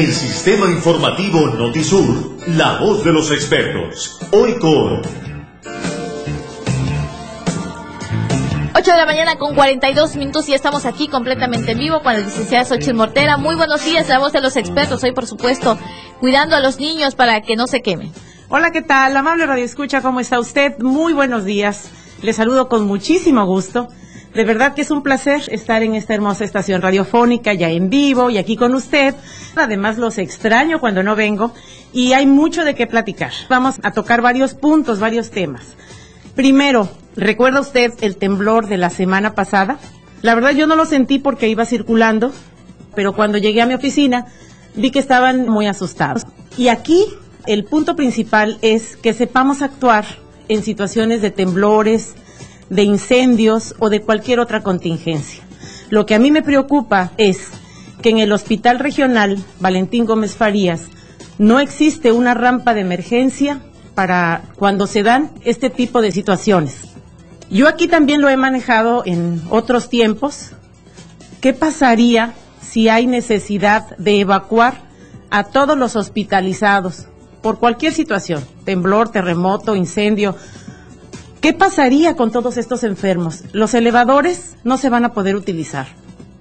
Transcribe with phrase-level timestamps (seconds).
[0.00, 4.18] El sistema informativo Notisur, la voz de los expertos.
[4.32, 5.02] Hoy con
[8.74, 12.20] 8 de la mañana con 42 minutos y estamos aquí completamente en vivo con la
[12.20, 13.36] licenciada Xochitl Mortera.
[13.36, 15.04] Muy buenos días, la voz de los expertos.
[15.04, 15.78] Hoy, por supuesto,
[16.18, 18.10] cuidando a los niños para que no se quemen.
[18.48, 19.14] Hola, ¿qué tal?
[19.14, 20.78] Amable Radio Escucha, ¿cómo está usted?
[20.78, 21.90] Muy buenos días.
[22.22, 23.88] Les saludo con muchísimo gusto.
[24.34, 28.30] De verdad que es un placer estar en esta hermosa estación radiofónica, ya en vivo
[28.30, 29.14] y aquí con usted.
[29.56, 31.52] Además, los extraño cuando no vengo
[31.92, 33.32] y hay mucho de qué platicar.
[33.48, 35.74] Vamos a tocar varios puntos, varios temas.
[36.36, 39.78] Primero, ¿recuerda usted el temblor de la semana pasada?
[40.22, 42.32] La verdad yo no lo sentí porque iba circulando,
[42.94, 44.26] pero cuando llegué a mi oficina
[44.76, 46.22] vi que estaban muy asustados.
[46.56, 47.04] Y aquí
[47.46, 50.04] el punto principal es que sepamos actuar
[50.48, 52.14] en situaciones de temblores,
[52.70, 55.42] de incendios o de cualquier otra contingencia.
[55.90, 57.50] Lo que a mí me preocupa es
[58.00, 60.86] que en el Hospital Regional Valentín Gómez Farías
[61.38, 63.60] no existe una rampa de emergencia
[63.94, 66.82] para cuando se dan este tipo de situaciones.
[67.50, 70.52] Yo aquí también lo he manejado en otros tiempos.
[71.40, 74.82] ¿Qué pasaría si hay necesidad de evacuar
[75.30, 77.06] a todos los hospitalizados
[77.42, 80.36] por cualquier situación, temblor, terremoto, incendio?
[81.40, 83.44] ¿Qué pasaría con todos estos enfermos?
[83.52, 85.86] Los elevadores no se van a poder utilizar.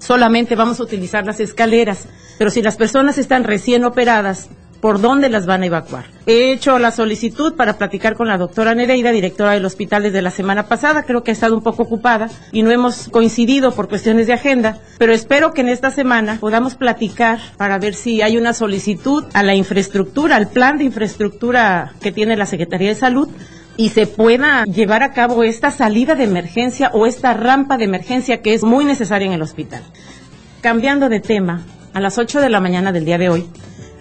[0.00, 2.08] Solamente vamos a utilizar las escaleras.
[2.36, 4.48] Pero si las personas están recién operadas,
[4.80, 6.06] por dónde las van a evacuar.
[6.26, 10.30] He hecho la solicitud para platicar con la doctora Nereida, directora del hospital desde la
[10.30, 14.26] semana pasada, creo que ha estado un poco ocupada y no hemos coincidido por cuestiones
[14.26, 18.52] de agenda, pero espero que en esta semana podamos platicar para ver si hay una
[18.52, 23.28] solicitud a la infraestructura, al plan de infraestructura que tiene la Secretaría de Salud
[23.78, 28.42] y se pueda llevar a cabo esta salida de emergencia o esta rampa de emergencia
[28.42, 29.82] que es muy necesaria en el hospital.
[30.60, 31.62] Cambiando de tema,
[31.94, 33.46] a las 8 de la mañana del día de hoy,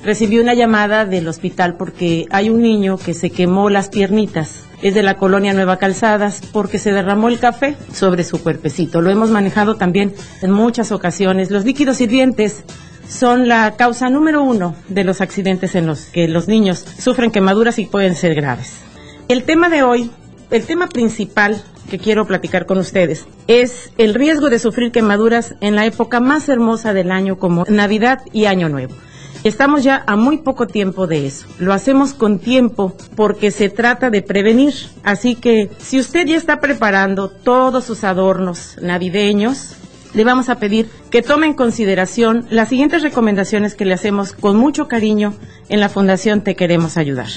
[0.04, 4.64] recibí una llamada del hospital porque hay un niño que se quemó las piernitas.
[4.82, 9.02] Es de la colonia Nueva Calzadas porque se derramó el café sobre su cuerpecito.
[9.02, 10.12] Lo hemos manejado también
[10.42, 11.52] en muchas ocasiones.
[11.52, 12.64] Los líquidos hirvientes
[13.08, 17.78] son la causa número uno de los accidentes en los que los niños sufren quemaduras
[17.78, 18.87] y pueden ser graves.
[19.28, 20.10] El tema de hoy,
[20.52, 25.76] el tema principal que quiero platicar con ustedes es el riesgo de sufrir quemaduras en
[25.76, 28.96] la época más hermosa del año como Navidad y Año Nuevo.
[29.44, 31.46] Estamos ya a muy poco tiempo de eso.
[31.60, 34.74] Lo hacemos con tiempo porque se trata de prevenir.
[35.04, 39.76] Así que si usted ya está preparando todos sus adornos navideños,
[40.14, 44.56] le vamos a pedir que tome en consideración las siguientes recomendaciones que le hacemos con
[44.56, 45.34] mucho cariño
[45.68, 47.28] en la Fundación Te Queremos Ayudar.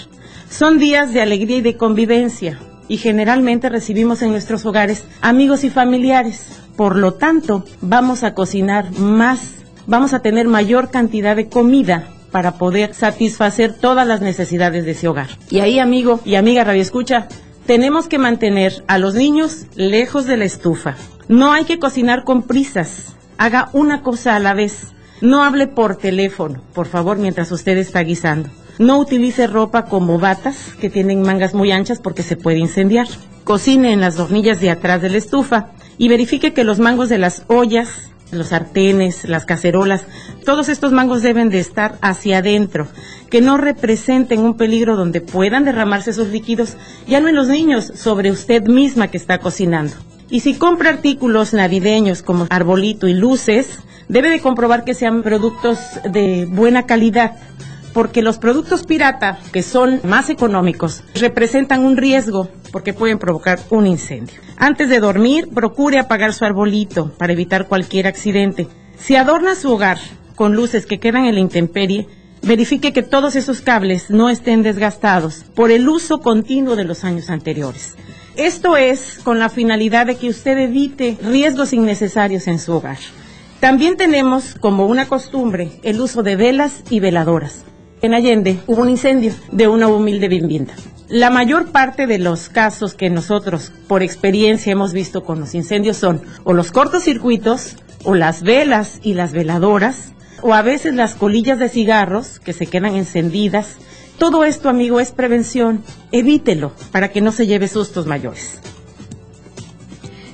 [0.51, 5.71] Son días de alegría y de convivencia y generalmente recibimos en nuestros hogares amigos y
[5.71, 6.61] familiares.
[6.77, 9.61] Por lo tanto, vamos a cocinar más
[9.91, 15.09] vamos a tener mayor cantidad de comida para poder satisfacer todas las necesidades de ese
[15.09, 15.29] hogar.
[15.51, 17.27] Y ahí, amigo y amiga Radio Escucha,
[17.67, 20.95] tenemos que mantener a los niños lejos de la estufa.
[21.29, 23.17] No hay que cocinar con prisas.
[23.37, 24.93] Haga una cosa a la vez.
[25.21, 28.49] No hable por teléfono, por favor, mientras usted está guisando.
[28.81, 33.07] No utilice ropa como batas que tienen mangas muy anchas porque se puede incendiar.
[33.45, 37.19] Cocine en las hornillas de atrás de la estufa y verifique que los mangos de
[37.19, 40.07] las ollas los sartenes, las cacerolas,
[40.47, 42.87] todos estos mangos deben de estar hacia adentro,
[43.29, 46.77] que no representen un peligro donde puedan derramarse esos líquidos,
[47.09, 49.95] ya no en los niños, sobre usted misma que está cocinando.
[50.31, 55.81] Y si compra artículos navideños como arbolito y luces, debe de comprobar que sean productos
[56.09, 57.33] de buena calidad,
[57.93, 63.87] porque los productos pirata, que son más económicos, representan un riesgo porque pueden provocar un
[63.87, 64.41] incendio.
[64.57, 68.69] Antes de dormir, procure apagar su arbolito para evitar cualquier accidente.
[68.99, 69.99] Si adorna su hogar
[70.37, 72.07] con luces que quedan en la intemperie,
[72.43, 77.31] verifique que todos esos cables no estén desgastados por el uso continuo de los años
[77.31, 77.97] anteriores.
[78.37, 82.99] Esto es con la finalidad de que usted evite riesgos innecesarios en su hogar.
[83.59, 87.65] También tenemos como una costumbre el uso de velas y veladoras.
[88.03, 90.75] En Allende hubo un incendio de una humilde vivienda.
[91.09, 95.99] La mayor parte de los casos que nosotros por experiencia hemos visto con los incendios
[95.99, 101.59] son o los cortocircuitos o las velas y las veladoras o a veces las colillas
[101.59, 103.77] de cigarros que se quedan encendidas.
[104.17, 105.83] Todo esto, amigo, es prevención.
[106.11, 108.61] Evítelo para que no se lleve sustos mayores.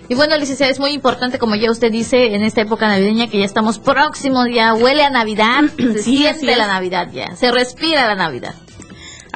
[0.08, 3.38] Y bueno, licenciada, es muy importante, como ya usted dice, en esta época navideña que
[3.38, 8.14] ya estamos próximos, ya huele a Navidad, se siente la Navidad ya, se respira la
[8.14, 8.54] Navidad.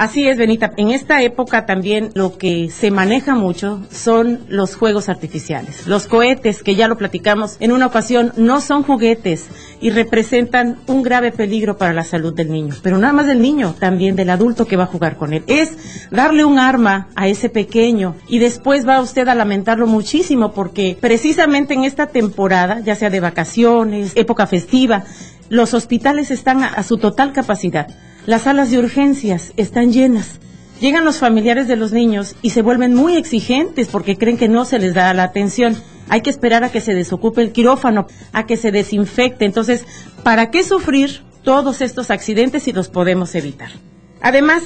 [0.01, 0.73] Así es, Benita.
[0.77, 5.85] En esta época también lo que se maneja mucho son los juegos artificiales.
[5.85, 9.49] Los cohetes, que ya lo platicamos en una ocasión, no son juguetes
[9.79, 12.73] y representan un grave peligro para la salud del niño.
[12.81, 15.43] Pero nada más del niño, también del adulto que va a jugar con él.
[15.45, 15.77] Es
[16.09, 21.75] darle un arma a ese pequeño y después va usted a lamentarlo muchísimo porque precisamente
[21.75, 25.03] en esta temporada, ya sea de vacaciones, época festiva,
[25.49, 27.87] los hospitales están a, su total capacidad.
[28.27, 30.39] Las salas de urgencias están llenas.
[30.79, 34.63] Llegan los familiares de los niños y se vuelven muy exigentes porque creen que no
[34.63, 35.75] se les da la atención.
[36.07, 39.45] Hay que esperar a que se desocupe el quirófano, a que se desinfecte.
[39.45, 39.85] Entonces,
[40.23, 43.71] ¿para qué sufrir todos estos accidentes si los podemos evitar?
[44.21, 44.61] Además,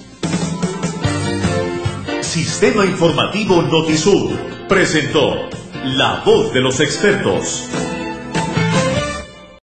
[2.21, 4.31] Sistema Informativo Notisur
[4.67, 5.49] presentó
[5.83, 7.67] La voz de los expertos.